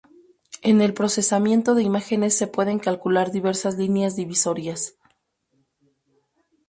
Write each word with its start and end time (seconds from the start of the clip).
En 0.63 0.81
el 0.81 0.95
procesamiento 0.95 1.75
de 1.75 1.83
imágenes 1.83 2.35
se 2.35 2.47
pueden 2.47 2.79
calcular 2.79 3.31
diversas 3.31 3.77
líneas 3.77 4.15
divisorias. 4.15 4.95